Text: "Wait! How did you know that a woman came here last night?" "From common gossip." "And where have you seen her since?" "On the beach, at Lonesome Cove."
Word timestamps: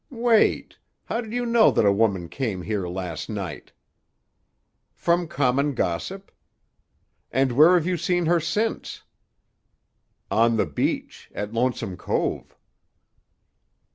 "Wait! 0.09 0.79
How 1.05 1.21
did 1.21 1.31
you 1.31 1.45
know 1.45 1.69
that 1.69 1.85
a 1.85 1.91
woman 1.93 2.27
came 2.27 2.63
here 2.63 2.87
last 2.87 3.29
night?" 3.29 3.71
"From 4.95 5.27
common 5.27 5.75
gossip." 5.75 6.31
"And 7.31 7.51
where 7.51 7.75
have 7.75 7.85
you 7.85 7.97
seen 7.97 8.25
her 8.25 8.39
since?" 8.39 9.03
"On 10.31 10.57
the 10.57 10.65
beach, 10.65 11.29
at 11.35 11.53
Lonesome 11.53 11.97
Cove." 11.97 12.57